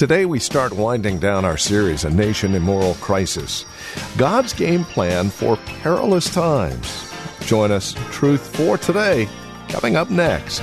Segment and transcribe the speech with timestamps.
[0.00, 3.66] Today, we start winding down our series, A Nation in Moral Crisis
[4.16, 7.12] God's Game Plan for Perilous Times.
[7.40, 9.28] Join us, Truth for Today,
[9.68, 10.62] coming up next.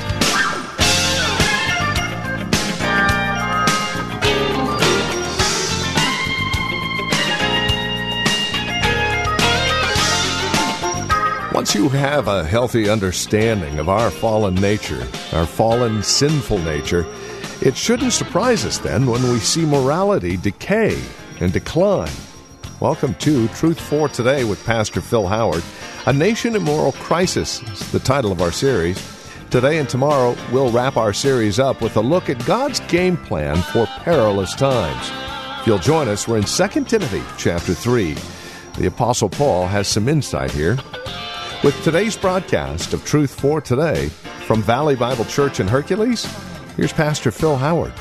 [11.53, 17.05] Once you have a healthy understanding of our fallen nature, our fallen sinful nature,
[17.61, 21.01] it shouldn't surprise us then when we see morality decay
[21.39, 22.11] and decline.
[22.79, 25.63] Welcome to Truth for Today with Pastor Phil Howard.
[26.05, 29.01] A Nation in Moral Crisis is the title of our series.
[29.49, 33.57] Today and tomorrow, we'll wrap our series up with a look at God's game plan
[33.73, 35.09] for perilous times.
[35.61, 38.15] If you'll join us, we're in 2 Timothy chapter 3.
[38.77, 40.77] The Apostle Paul has some insight here.
[41.63, 44.09] With today's broadcast of Truth for Today
[44.45, 46.27] from Valley Bible Church in Hercules,
[46.77, 47.91] here's Pastor Phil Howard.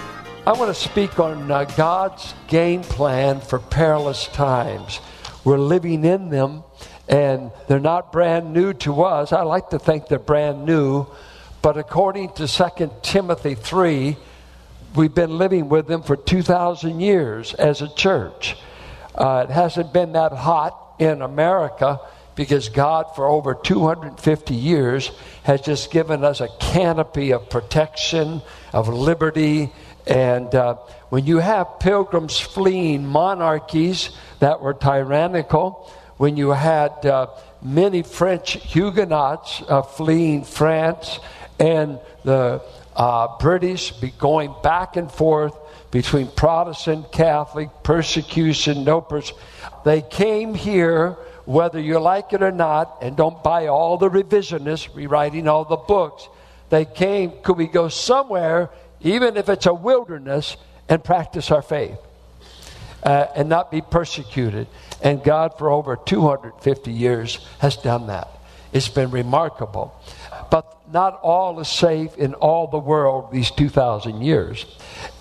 [0.46, 5.00] I want to speak on uh, God's game plan for perilous times.
[5.44, 6.62] We're living in them,
[7.08, 9.32] and they're not brand new to us.
[9.32, 11.06] I like to think they're brand new,
[11.62, 14.14] but according to 2 Timothy 3,
[14.94, 18.56] we've been living with them for 2,000 years as a church.
[19.14, 21.98] Uh, it hasn't been that hot in America
[22.36, 25.10] because God, for over 250 years,
[25.42, 29.72] has just given us a canopy of protection, of liberty.
[30.06, 30.74] And uh,
[31.08, 37.28] when you have pilgrims fleeing monarchies that were tyrannical, when you had uh,
[37.62, 41.18] many French Huguenots uh, fleeing France,
[41.58, 42.62] and the
[42.94, 45.56] uh, British be going back and forth
[45.90, 49.32] between Protestant, Catholic, persecution, no pers-
[49.84, 51.16] they came here
[51.46, 55.76] whether you like it or not, and don't buy all the revisionists rewriting all the
[55.76, 56.28] books.
[56.68, 58.70] They came, could we go somewhere,
[59.00, 60.56] even if it's a wilderness,
[60.88, 61.98] and practice our faith
[63.04, 64.66] uh, and not be persecuted?
[65.02, 68.28] And God, for over 250 years, has done that.
[68.72, 69.94] It's been remarkable.
[70.50, 74.66] But not all is safe in all the world these 2,000 years.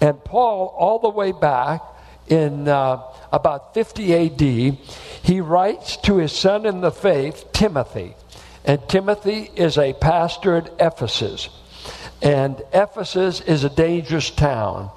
[0.02, 1.81] And Paul, all the way back
[2.28, 4.78] in uh, about 50 AD,
[5.24, 8.16] he writes to his son in the faith, Timothy.
[8.63, 11.50] And Timothy is a pastor at Ephesus.
[12.22, 14.90] And Ephesus is a dangerous town.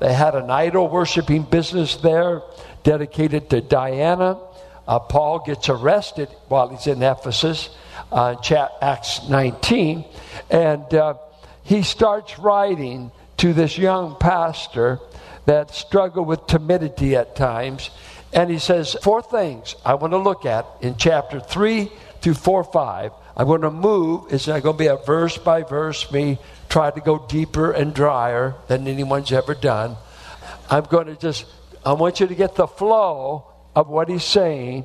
[0.00, 2.42] They had an idol worshiping business there
[2.82, 4.38] dedicated to Diana.
[4.86, 7.70] Uh, Paul gets arrested while he's in Ephesus,
[8.12, 8.36] uh,
[8.80, 10.04] Acts 19,
[10.50, 11.14] and uh,
[11.62, 14.98] he starts writing to this young pastor
[15.48, 17.88] that struggle with timidity at times.
[18.34, 22.64] And he says, Four things I want to look at in chapter 3 through 4
[22.64, 23.12] 5.
[23.34, 24.26] I'm going to move.
[24.30, 26.38] It's not going to be a verse by verse, me
[26.68, 29.96] try to go deeper and drier than anyone's ever done.
[30.68, 31.46] I'm going to just,
[31.82, 34.84] I want you to get the flow of what he's saying.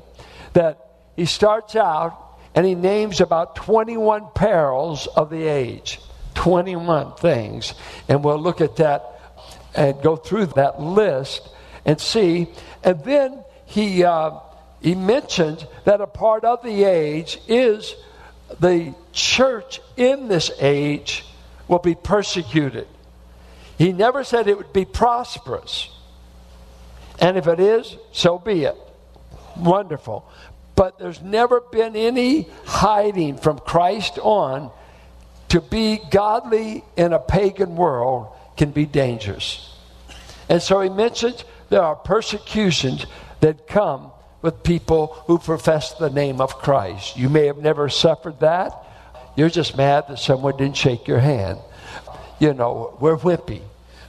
[0.54, 0.78] That
[1.14, 6.00] he starts out and he names about 21 perils of the age.
[6.36, 7.74] 21 things.
[8.08, 9.13] And we'll look at that
[9.74, 11.48] and go through that list
[11.84, 12.48] and see.
[12.82, 14.38] And then he, uh,
[14.80, 17.94] he mentioned that a part of the age is
[18.60, 21.24] the church in this age
[21.68, 22.86] will be persecuted.
[23.78, 25.88] He never said it would be prosperous.
[27.20, 28.76] And if it is, so be it.
[29.56, 30.28] Wonderful.
[30.76, 34.70] But there's never been any hiding from Christ on
[35.48, 39.70] to be godly in a pagan world can be dangerous.
[40.48, 43.06] And so he mentions there are persecutions
[43.40, 44.10] that come
[44.42, 47.16] with people who profess the name of Christ.
[47.16, 48.74] You may have never suffered that.
[49.36, 51.58] You're just mad that someone didn't shake your hand.
[52.38, 53.62] You know, we're whippy.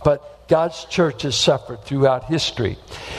[0.03, 2.77] But God's church has suffered throughout history.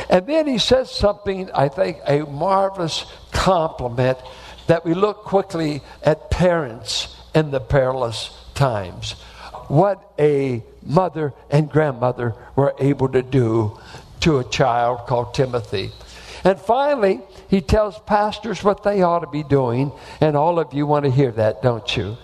[0.08, 4.18] And then he says something, I think, a marvelous compliment
[4.66, 9.12] that we look quickly at parents in the perilous times.
[9.68, 13.78] What a mother and grandmother were able to do
[14.20, 15.90] to a child called Timothy.
[16.44, 20.86] And finally, he tells pastors what they ought to be doing, and all of you
[20.86, 22.16] want to hear that, don't you?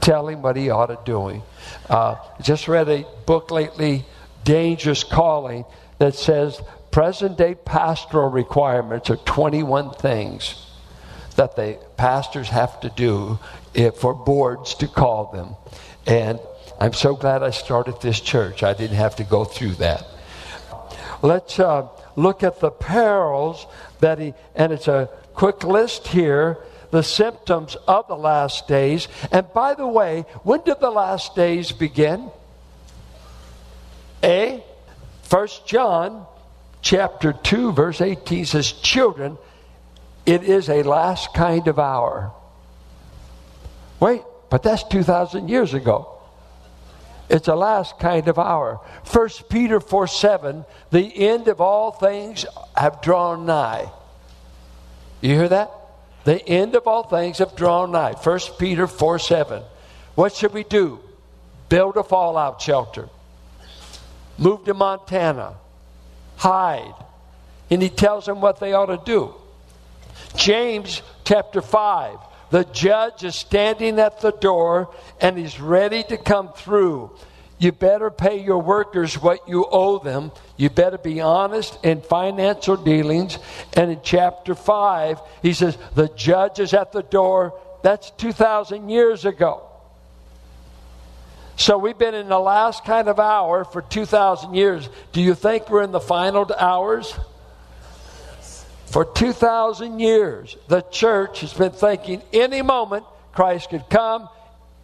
[0.00, 1.42] Tell him what he ought to be doing.
[1.88, 4.04] Uh, just read a book lately,
[4.44, 5.64] dangerous calling
[5.98, 6.60] that says
[6.90, 10.66] present day pastoral requirements are 21 things
[11.36, 13.38] that the pastors have to do
[13.96, 15.54] for boards to call them.
[16.06, 16.40] And
[16.80, 18.62] I'm so glad I started this church.
[18.62, 20.06] I didn't have to go through that.
[21.22, 23.66] Let's uh, look at the perils
[24.00, 26.58] that he, and it's a quick list here
[26.90, 29.08] the symptoms of the last days.
[29.30, 32.30] And by the way, when did the last days begin?
[34.22, 34.64] A.
[35.22, 36.26] First John
[36.80, 39.36] chapter 2 verse 18 says, "Children,
[40.24, 42.32] it is a last kind of hour."
[44.00, 46.18] Wait, but that's 2000 years ago.
[47.28, 48.80] It's the last kind of hour.
[49.04, 52.46] First Peter 4 7, the end of all things
[52.76, 53.90] have drawn nigh.
[55.20, 55.70] You hear that?
[56.24, 58.12] The end of all things have drawn nigh.
[58.12, 59.62] 1 Peter 4 7.
[60.14, 61.00] What should we do?
[61.68, 63.08] Build a fallout shelter.
[64.38, 65.56] Move to Montana.
[66.36, 66.94] Hide.
[67.70, 69.34] And he tells them what they ought to do.
[70.34, 72.18] James chapter 5.
[72.50, 77.10] The judge is standing at the door and he's ready to come through.
[77.58, 80.30] You better pay your workers what you owe them.
[80.56, 83.38] You better be honest in financial dealings.
[83.74, 87.60] And in chapter 5, he says, The judge is at the door.
[87.82, 89.64] That's 2,000 years ago.
[91.56, 94.88] So we've been in the last kind of hour for 2,000 years.
[95.12, 97.12] Do you think we're in the final hours?
[98.90, 104.28] For 2,000 years, the church has been thinking any moment Christ could come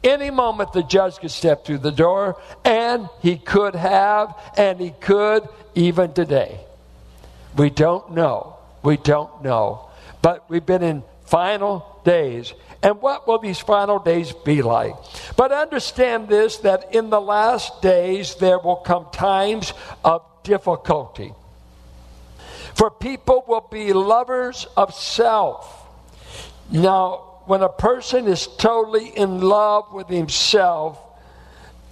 [0.04, 4.90] any moment, the judge could step through the door, and he could have, and he
[4.90, 6.60] could even today.
[7.56, 8.56] We don't know.
[8.82, 9.88] We don't know.
[10.20, 12.52] But we've been in final days.
[12.82, 14.94] And what will these final days be like?
[15.38, 19.72] But understand this that in the last days there will come times
[20.04, 21.32] of difficulty.
[22.74, 25.86] For people will be lovers of self.
[26.70, 30.98] Now, when a person is totally in love with himself,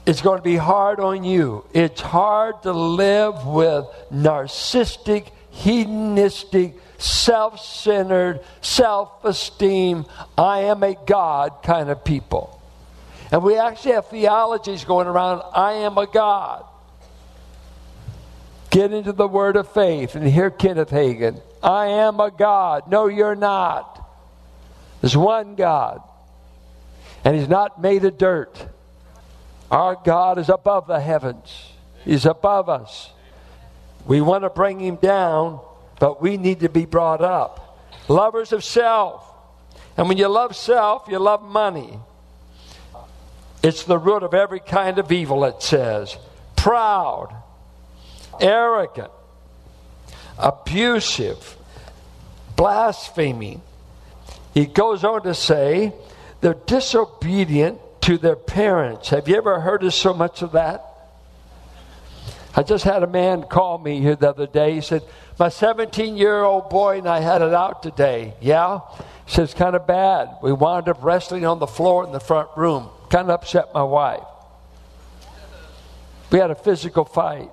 [0.06, 1.64] it's going to be hard on you.
[1.72, 10.06] It's hard to live with narcissistic, hedonistic, self centered, self esteem,
[10.36, 12.60] I am a God kind of people.
[13.30, 16.64] And we actually have theologies going around I am a God.
[18.72, 21.42] Get into the word of faith and hear Kenneth Hagin.
[21.62, 22.90] I am a God.
[22.90, 23.98] No, you're not.
[25.02, 26.00] There's one God,
[27.22, 28.66] and He's not made of dirt.
[29.70, 31.72] Our God is above the heavens,
[32.04, 33.10] He's above us.
[34.06, 35.60] We want to bring Him down,
[36.00, 37.78] but we need to be brought up.
[38.08, 39.28] Lovers of self.
[39.98, 41.98] And when you love self, you love money.
[43.62, 46.16] It's the root of every kind of evil, it says.
[46.56, 47.41] Proud,
[48.40, 49.10] arrogant,
[50.38, 51.56] abusive,
[52.56, 53.62] blaspheming
[54.54, 55.92] he goes on to say
[56.40, 59.08] they're disobedient to their parents.
[59.10, 60.84] Have you ever heard of so much of that?
[62.54, 64.74] I just had a man call me here the other day.
[64.74, 65.02] He said,
[65.38, 68.34] My 17 year old boy and I had it out today.
[68.42, 68.80] Yeah?
[69.24, 70.28] He said, It's kind of bad.
[70.42, 72.90] We wound up wrestling on the floor in the front room.
[73.08, 74.24] Kind of upset my wife.
[76.30, 77.50] We had a physical fight.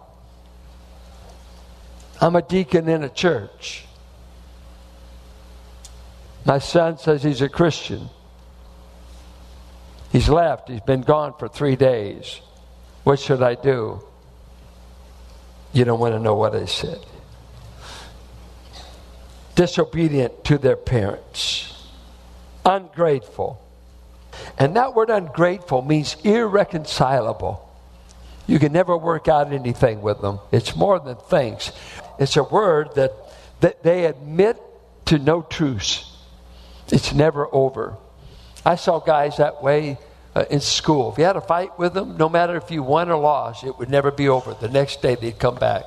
[2.21, 3.85] I'm a deacon in a church.
[6.45, 8.09] My son says he's a Christian.
[10.11, 10.69] He's left.
[10.69, 12.41] He's been gone for three days.
[13.03, 14.01] What should I do?
[15.71, 16.99] You don't want to know what I said.
[19.55, 21.73] Disobedient to their parents,
[22.65, 23.61] ungrateful.
[24.57, 27.65] And that word ungrateful means irreconcilable.
[28.47, 30.39] You can never work out anything with them.
[30.51, 31.71] It's more than things.
[32.19, 33.13] It's a word that,
[33.61, 34.57] that they admit
[35.05, 36.05] to no truce.
[36.91, 37.97] It's never over.
[38.65, 39.97] I saw guys that way
[40.35, 41.11] uh, in school.
[41.11, 43.77] If you had a fight with them, no matter if you won or lost, it
[43.79, 44.53] would never be over.
[44.53, 45.83] The next day they'd come back.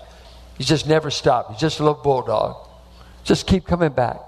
[0.58, 1.50] You just never stop.
[1.50, 2.68] He's just a little bulldog.
[3.24, 4.18] Just keep coming back.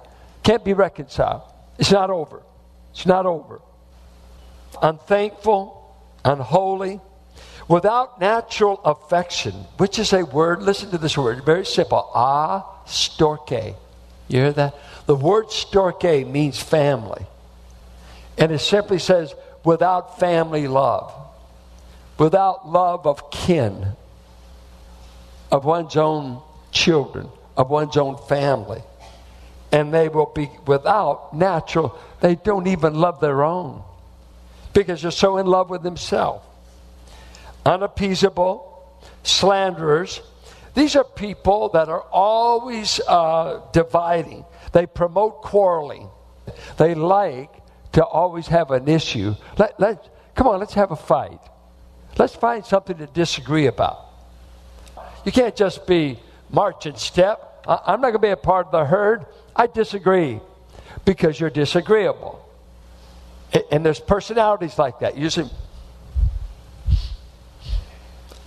[0.42, 1.42] Can't be reconciled.
[1.78, 2.42] It's not over.
[2.92, 3.60] It's not over.
[4.82, 7.00] Unthankful, unholy,
[7.68, 12.10] without natural affection, which is a word, listen to this word, very simple.
[12.14, 13.74] Ah, storge.
[14.28, 14.74] You hear that?
[15.06, 17.26] The word storge means family.
[18.38, 21.12] And it simply says, without family love,
[22.18, 23.86] without love of kin,
[25.50, 26.42] of one's own
[26.72, 28.82] children, of one's own family.
[29.72, 33.82] And they will be without natural, they don't even love their own
[34.72, 36.44] because they're so in love with themselves.
[37.64, 40.20] Unappeasable, slanderers.
[40.74, 44.44] These are people that are always uh, dividing.
[44.72, 46.08] They promote quarreling.
[46.76, 47.50] They like
[47.92, 49.34] to always have an issue.
[49.56, 51.40] Let, let, come on, let's have a fight.
[52.18, 54.04] Let's find something to disagree about.
[55.24, 56.18] You can't just be
[56.50, 57.64] march and step.
[57.66, 59.26] I'm not going to be a part of the herd.
[59.56, 60.40] I disagree
[61.04, 62.40] because you're disagreeable.
[63.70, 65.16] And there's personalities like that.
[65.16, 65.48] Usually,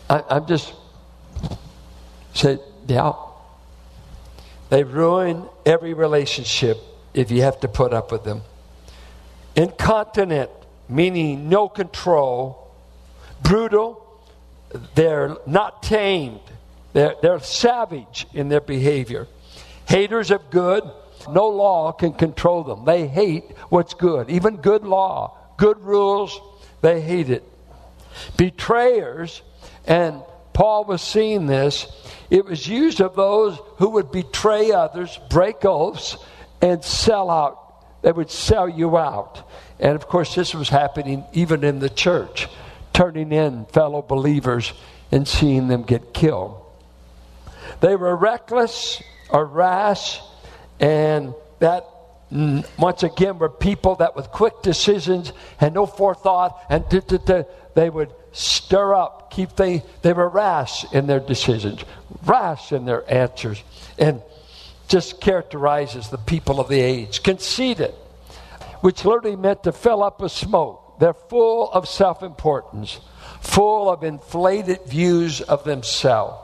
[0.10, 0.74] I, I'm just
[2.34, 3.14] said, yeah.
[4.70, 6.78] They ruin every relationship
[7.14, 8.42] if you have to put up with them.
[9.56, 10.52] Incontinent,
[10.90, 12.72] meaning no control.
[13.42, 14.04] Brutal,
[14.96, 16.42] they're not tamed.
[16.94, 19.28] They're, they're savage in their behavior.
[19.88, 20.84] Haters of good,
[21.30, 22.86] no law can control them.
[22.86, 26.40] They hate what's good, even good law, good rules,
[26.82, 27.44] they hate it.
[28.36, 29.42] Betrayers,
[29.88, 30.22] and
[30.54, 31.88] Paul was seeing this,
[32.30, 36.18] it was used of those who would betray others, break oaths,
[36.62, 38.02] and sell out.
[38.02, 39.50] They would sell you out.
[39.80, 42.48] And of course, this was happening even in the church,
[42.92, 44.74] turning in fellow believers
[45.12, 46.60] and seeing them get killed.
[47.80, 50.20] They were reckless or rash,
[50.80, 51.86] and that
[52.32, 56.84] mm, once again were people that with quick decisions and no forethought, and
[57.78, 61.86] they would stir up, keep they they were rash in their decisions,
[62.26, 63.64] rash in their answers,
[64.00, 64.24] and
[64.88, 67.22] just characterizes the people of the age.
[67.22, 67.94] Conceited,
[68.82, 70.98] which literally meant to fill up with smoke.
[71.00, 73.00] They're full of self importance,
[73.42, 76.40] full of inflated views of themselves.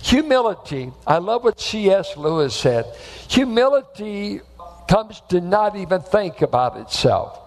[0.00, 2.16] Humility, I love what C.S.
[2.16, 2.86] Lewis said.
[3.28, 4.40] Humility
[4.88, 7.43] comes to not even think about itself.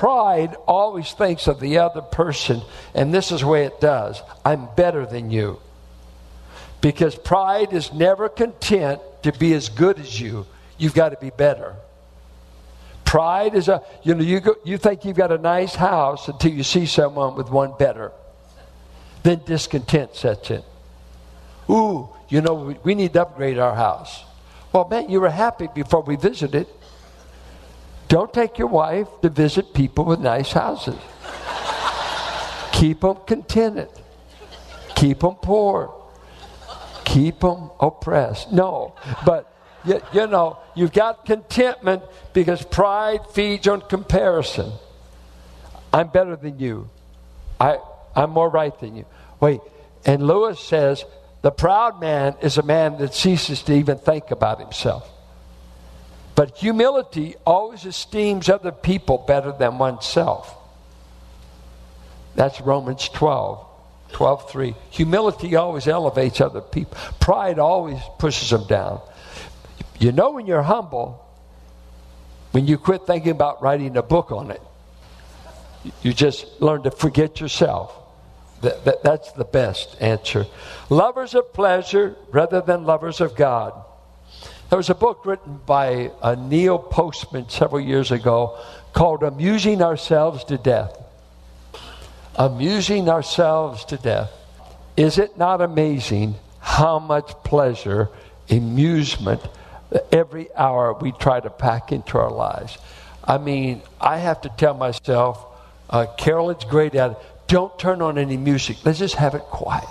[0.00, 2.62] Pride always thinks of the other person,
[2.94, 5.60] and this is the way it does I'm better than you.
[6.80, 10.46] Because pride is never content to be as good as you,
[10.78, 11.74] you've got to be better.
[13.04, 16.52] Pride is a, you know, you, go, you think you've got a nice house until
[16.52, 18.10] you see someone with one better.
[19.22, 20.62] Then discontent sets in.
[21.68, 24.24] Ooh, you know, we, we need to upgrade our house.
[24.72, 26.68] Well, man, you were happy before we visited.
[28.10, 30.98] Don't take your wife to visit people with nice houses.
[32.72, 33.88] Keep them contented.
[34.96, 35.94] Keep them poor.
[37.04, 38.50] Keep them oppressed.
[38.50, 42.02] No, but you, you know, you've got contentment
[42.32, 44.72] because pride feeds on comparison.
[45.92, 46.90] I'm better than you.
[47.60, 47.78] I,
[48.16, 49.06] I'm more right than you.
[49.38, 49.60] Wait,
[50.04, 51.04] and Lewis says
[51.42, 55.08] the proud man is a man that ceases to even think about himself.
[56.34, 60.56] But humility always esteems other people better than oneself.
[62.34, 63.66] That's Romans 12,
[64.12, 64.74] 12 3.
[64.90, 69.00] Humility always elevates other people, pride always pushes them down.
[69.98, 71.26] You know, when you're humble,
[72.52, 74.62] when you quit thinking about writing a book on it,
[76.02, 77.96] you just learn to forget yourself
[78.62, 80.46] that, that, that's the best answer.
[80.88, 83.72] Lovers of pleasure rather than lovers of God.
[84.70, 88.56] There was a book written by a Neil Postman several years ago
[88.92, 90.96] called Amusing Ourselves to Death.
[92.36, 94.30] Amusing Ourselves to Death.
[94.96, 98.10] Is it not amazing how much pleasure,
[98.48, 99.40] amusement,
[100.12, 102.78] every hour we try to pack into our lives?
[103.24, 105.44] I mean, I have to tell myself,
[105.88, 107.16] uh, Carolyn's great at it.
[107.48, 108.76] Don't turn on any music.
[108.84, 109.88] Let's just have it quiet.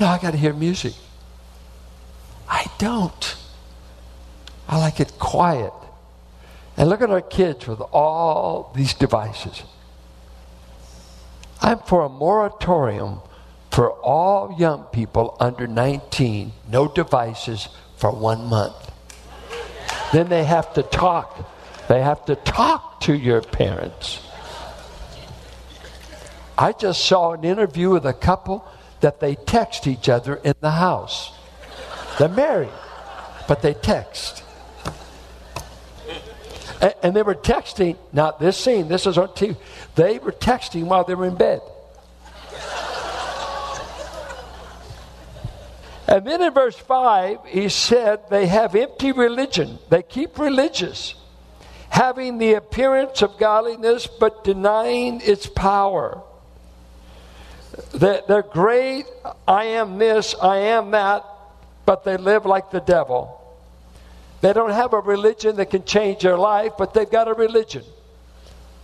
[0.00, 0.94] No, I got to hear music.
[2.48, 3.36] I don't.
[4.72, 5.74] I like it quiet.
[6.78, 9.64] And look at our kids with all these devices.
[11.60, 13.20] I'm for a moratorium
[13.70, 18.90] for all young people under 19, no devices for one month.
[20.10, 21.52] Then they have to talk.
[21.90, 24.26] They have to talk to your parents.
[26.56, 28.66] I just saw an interview with a couple
[29.02, 31.30] that they text each other in the house.
[32.18, 32.72] They're married,
[33.46, 34.44] but they text.
[36.82, 39.56] And, and they were texting, not this scene, this is on TV.
[39.94, 41.62] They were texting while they were in bed.
[46.08, 49.78] And then in verse 5, he said they have empty religion.
[49.88, 51.14] They keep religious,
[51.88, 56.20] having the appearance of godliness, but denying its power.
[57.94, 59.06] They're great,
[59.48, 61.24] I am this, I am that,
[61.86, 63.41] but they live like the devil.
[64.42, 67.84] They don't have a religion that can change their life, but they've got a religion.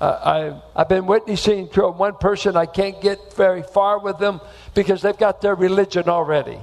[0.01, 2.57] Uh, I, I've been witnessing to one person.
[2.57, 4.41] I can't get very far with them
[4.75, 6.59] because they've got their religion already.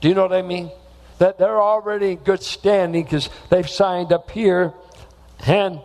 [0.00, 0.72] Do you know what I mean?
[1.18, 4.74] That they're already in good standing because they've signed up here.
[5.46, 5.80] And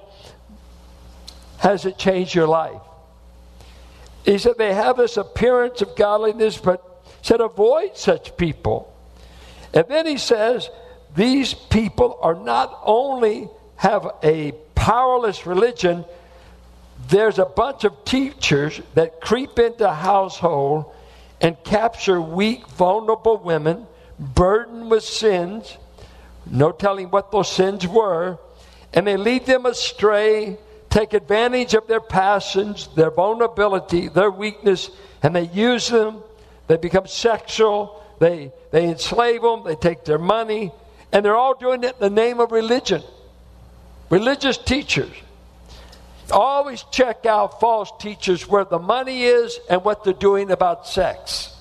[1.60, 2.82] has it changed your life?
[4.24, 6.82] He said they have this appearance of godliness, but
[7.22, 8.92] said avoid such people.
[9.72, 10.70] And then he says
[11.16, 16.06] these people are not only have a powerless religion,
[17.10, 20.86] there's a bunch of teachers that creep into household
[21.42, 23.86] and capture weak, vulnerable women
[24.20, 25.78] burdened with sins,
[26.50, 28.38] no telling what those sins were,
[28.94, 30.58] and they lead them astray,
[30.90, 34.90] take advantage of their passions, their vulnerability, their weakness,
[35.22, 36.24] and they use them.
[36.68, 40.72] They become sexual, they, they enslave them, they take their money,
[41.16, 43.02] and they're all doing it in the name of religion.
[44.10, 45.14] Religious teachers.
[46.30, 51.56] Always check out false teachers where the money is and what they're doing about sex.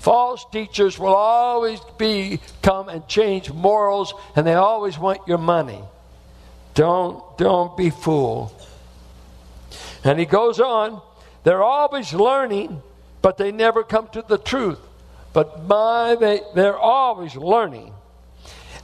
[0.00, 5.80] False teachers will always be come and change morals and they always want your money.
[6.74, 8.52] Don't don't be fooled.
[10.02, 11.00] And he goes on,
[11.44, 12.82] they're always learning,
[13.22, 14.80] but they never come to the truth.
[15.34, 17.92] But my they they're always learning.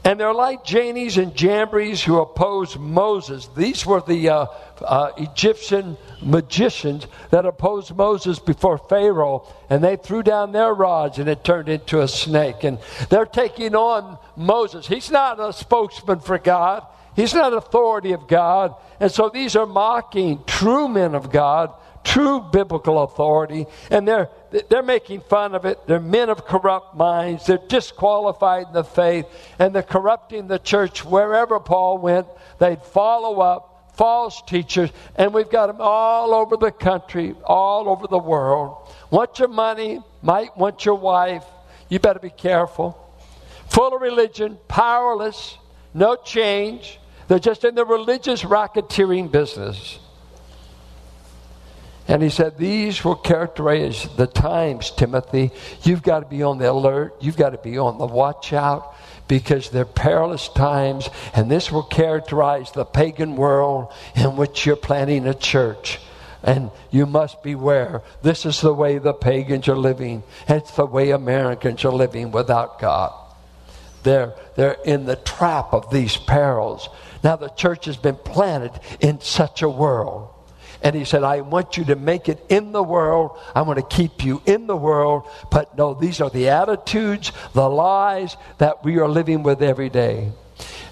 [0.02, 3.48] And they're like Jannes and Jambres who opposed Moses.
[3.54, 4.46] These were the uh,
[4.80, 11.28] uh, Egyptian magicians that opposed Moses before Pharaoh, and they threw down their rods and
[11.28, 12.64] it turned into a snake.
[12.64, 12.78] And
[13.10, 14.86] they're taking on Moses.
[14.86, 18.74] He's not a spokesman for God, he's not authority of God.
[19.00, 24.82] And so these are mocking true men of God true biblical authority, and they're, they're
[24.82, 25.86] making fun of it.
[25.86, 27.46] They're men of corrupt minds.
[27.46, 29.26] They're disqualified in the faith,
[29.58, 32.26] and they're corrupting the church wherever Paul went.
[32.58, 38.06] They'd follow up false teachers, and we've got them all over the country, all over
[38.06, 38.88] the world.
[39.10, 41.44] Want your money, might want your wife.
[41.88, 42.96] You better be careful.
[43.68, 45.58] Full of religion, powerless,
[45.94, 46.98] no change.
[47.28, 49.98] They're just in the religious racketeering business.
[52.10, 55.52] And he said, These will characterize the times, Timothy.
[55.84, 57.14] You've got to be on the alert.
[57.20, 58.96] You've got to be on the watch out
[59.28, 61.08] because they're perilous times.
[61.34, 66.00] And this will characterize the pagan world in which you're planting a church.
[66.42, 68.02] And you must beware.
[68.22, 70.24] This is the way the pagans are living.
[70.48, 73.12] It's the way Americans are living without God.
[74.02, 76.88] They're, they're in the trap of these perils.
[77.22, 80.30] Now, the church has been planted in such a world.
[80.82, 83.38] And he said, I want you to make it in the world.
[83.54, 85.28] I want to keep you in the world.
[85.50, 90.32] But no, these are the attitudes, the lies that we are living with every day.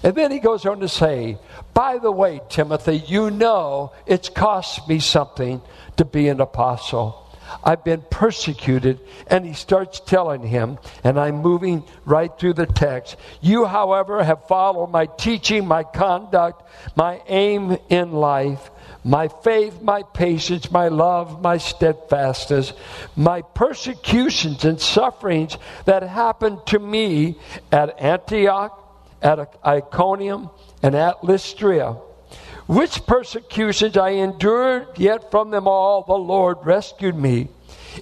[0.03, 1.37] And then he goes on to say,
[1.73, 5.61] By the way, Timothy, you know it's cost me something
[5.97, 7.28] to be an apostle.
[7.63, 8.99] I've been persecuted.
[9.27, 13.15] And he starts telling him, and I'm moving right through the text.
[13.41, 16.63] You, however, have followed my teaching, my conduct,
[16.95, 18.69] my aim in life
[19.03, 22.73] my faith, my patience, my love, my steadfastness,
[23.15, 27.37] my persecutions and sufferings that happened to me
[27.71, 28.75] at Antioch,
[29.21, 30.49] at Iconium,
[30.83, 31.97] and at Lystra.
[32.69, 37.47] Which persecutions I endured, yet from them all the Lord rescued me.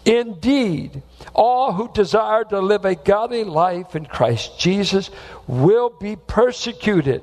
[0.03, 1.01] Indeed,
[1.33, 5.09] all who desire to live a godly life in Christ Jesus
[5.47, 7.21] will be persecuted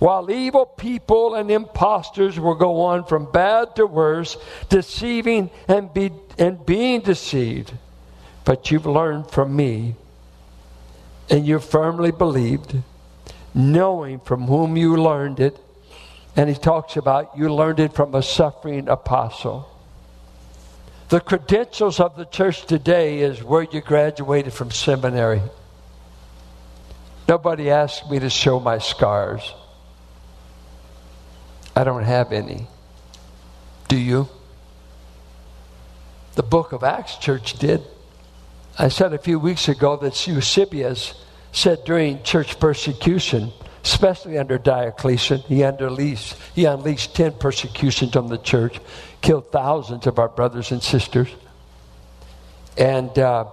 [0.00, 4.36] while evil people and impostors will go on from bad to worse,
[4.68, 7.72] deceiving and, be, and being deceived.
[8.44, 9.94] But you've learned from me,
[11.30, 12.78] and you firmly believed,
[13.54, 15.56] knowing from whom you learned it.
[16.36, 19.68] And he talks about you learned it from a suffering apostle.
[21.08, 25.42] The credentials of the church today is where you graduated from seminary.
[27.28, 29.52] Nobody asked me to show my scars.
[31.76, 32.66] I don't have any.
[33.88, 34.28] Do you?
[36.34, 37.82] The book of Acts church did.
[38.78, 41.14] I said a few weeks ago that Eusebius
[41.52, 43.52] said during church persecution,
[43.84, 48.78] especially under Diocletian, he unleashed, he unleashed 10 persecutions on the church,
[49.20, 51.28] killed thousands of our brothers and sisters.
[52.76, 53.46] And uh,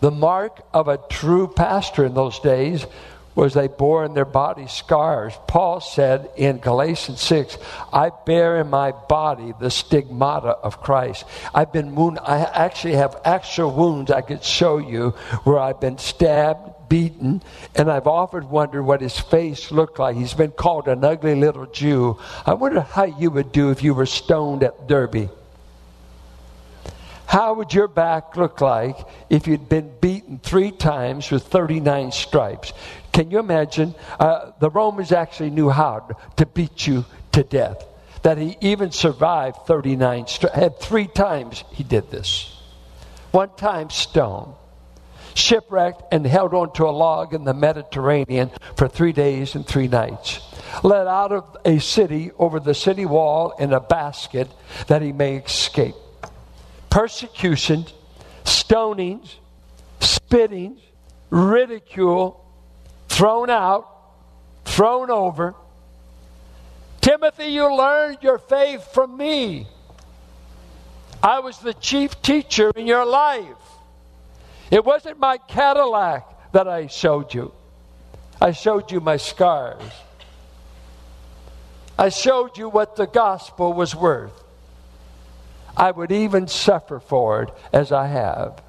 [0.00, 2.86] the mark of a true pastor in those days
[3.34, 5.32] was they bore in their body scars.
[5.46, 7.58] Paul said in Galatians 6,
[7.92, 11.24] I bear in my body the stigmata of Christ.
[11.54, 12.22] I've been wounded.
[12.26, 15.10] I actually have actual wounds I could show you
[15.44, 17.42] where I've been stabbed, beaten,
[17.74, 20.16] and I've often wondered what his face looked like.
[20.16, 22.18] He's been called an ugly little Jew.
[22.44, 25.30] I wonder how you would do if you were stoned at Derbe.
[27.24, 28.98] How would your back look like
[29.30, 32.72] if you'd been beaten three times with 39 stripes?
[33.12, 33.94] Can you imagine?
[34.18, 37.86] Uh, the Romans actually knew how to beat you to death.
[38.22, 40.84] That he even survived 39 stripes.
[40.84, 42.52] Three times he did this.
[43.30, 44.54] One time stoned,
[45.34, 50.40] shipwrecked, and held onto a log in the Mediterranean for three days and three nights.
[50.82, 54.48] Led out of a city over the city wall in a basket
[54.86, 55.94] that he may escape
[56.90, 57.94] persecutions,
[58.44, 59.36] stonings,
[60.00, 60.80] spittings,
[61.30, 62.44] ridicule,
[63.08, 63.86] thrown out,
[64.64, 65.54] thrown over.
[67.00, 69.68] Timothy, you learned your faith from me.
[71.22, 73.46] I was the chief teacher in your life.
[74.70, 77.52] It wasn't my Cadillac that I showed you.
[78.40, 79.82] I showed you my scars.
[81.98, 84.32] I showed you what the gospel was worth.
[85.76, 88.62] I would even suffer for it as I have.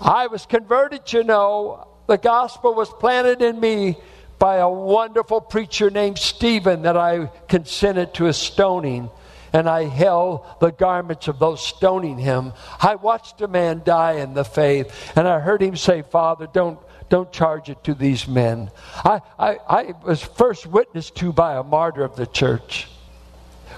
[0.00, 1.86] I was converted, you know.
[2.06, 3.96] The gospel was planted in me
[4.38, 9.08] by a wonderful preacher named Stephen that I consented to a stoning.
[9.54, 12.52] And I held the garments of those stoning him.
[12.80, 16.78] I watched a man die in the faith, and I heard him say, Father, don't,
[17.08, 18.72] don't charge it to these men.
[18.96, 22.88] I, I, I was first witnessed to by a martyr of the church.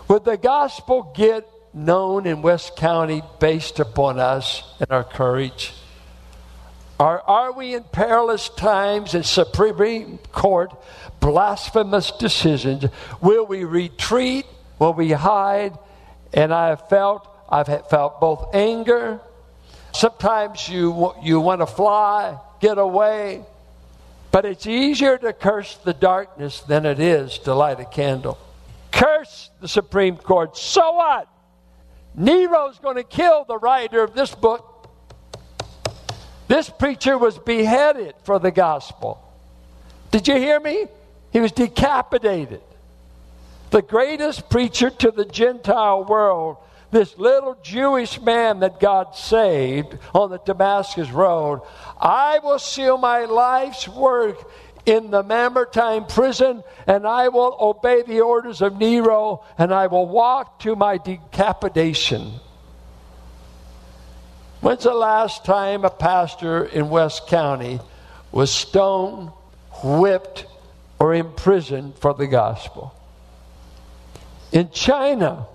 [0.08, 5.74] Would the gospel get known in West County based upon us and our courage?
[6.98, 10.72] Are, are we in perilous times in Supreme Court,
[11.20, 12.86] blasphemous decisions?
[13.20, 14.46] Will we retreat?
[14.78, 15.78] Will we hide?
[16.32, 19.20] And I have felt, I've felt both anger.
[19.92, 23.44] Sometimes you, you want to fly, get away.
[24.30, 28.36] But it's easier to curse the darkness than it is to light a candle.
[28.90, 30.56] Curse the Supreme Court.
[30.56, 31.28] So what?
[32.14, 34.88] Nero's going to kill the writer of this book.
[36.48, 39.22] This preacher was beheaded for the gospel.
[40.10, 40.86] Did you hear me?
[41.32, 42.62] He was decapitated.
[43.76, 46.56] The greatest preacher to the Gentile world,
[46.92, 51.60] this little Jewish man that God saved on the Damascus Road,
[52.00, 54.50] I will seal my life's work
[54.86, 60.08] in the Mamertine prison, and I will obey the orders of Nero, and I will
[60.08, 62.32] walk to my decapitation.
[64.62, 67.80] When's the last time a pastor in West County
[68.32, 69.32] was stoned,
[69.84, 70.46] whipped,
[70.98, 72.95] or imprisoned for the gospel?
[74.52, 75.46] In China,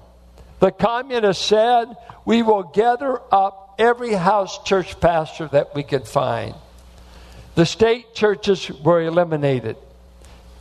[0.60, 1.86] the communists said,
[2.26, 6.54] We will gather up every house church pastor that we can find.
[7.56, 9.76] The state churches were eliminated.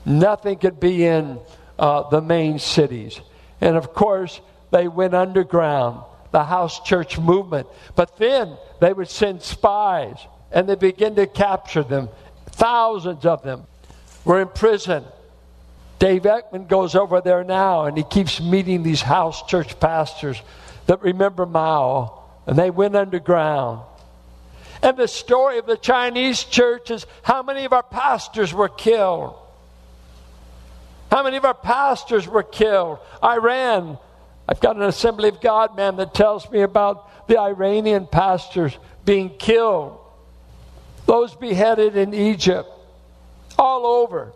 [0.04, 1.38] Nothing could be in
[1.78, 3.20] uh, the main cities.
[3.60, 4.40] And of course,
[4.70, 7.68] they went underground, the house church movement.
[7.94, 10.16] But then they would send spies
[10.50, 12.08] and they begin to capture them.
[12.46, 13.66] Thousands of them
[14.24, 15.04] were in prison.
[16.00, 20.40] Dave Ekman goes over there now and he keeps meeting these house church pastors
[20.86, 23.82] that remember Mao, and they went underground.
[24.82, 29.36] And the story of the Chinese church is how many of our pastors were killed.
[31.10, 32.98] How many of our pastors were killed?
[33.22, 33.98] Iran,
[34.48, 39.28] I've got an Assembly of God man that tells me about the Iranian pastors being
[39.36, 39.98] killed,
[41.04, 42.68] those beheaded in Egypt,
[43.58, 44.32] all over.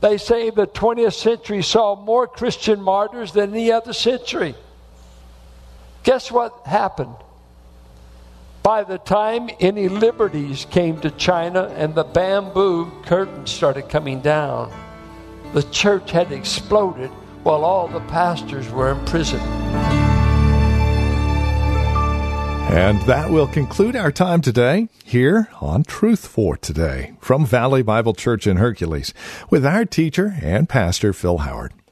[0.00, 4.54] They say the 20th century saw more Christian martyrs than any other century.
[6.04, 7.16] Guess what happened?
[8.62, 14.72] By the time any liberties came to China and the bamboo curtain started coming down,
[15.52, 17.10] the church had exploded
[17.42, 19.97] while all the pastors were in prison.
[22.68, 28.12] And that will conclude our time today here on Truth for Today from Valley Bible
[28.12, 29.14] Church in Hercules
[29.48, 31.72] with our teacher and pastor Phil Howard.